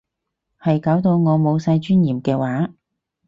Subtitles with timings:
[0.59, 2.73] 係搞到我冇晒尊嚴嘅話